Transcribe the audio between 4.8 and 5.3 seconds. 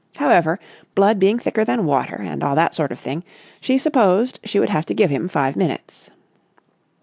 to give him